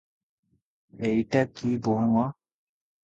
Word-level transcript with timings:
ଏଇଟା 1.09 1.43
କି 1.59 1.75
ବୋହୂ 1.89 2.09
ମ! 2.17 2.29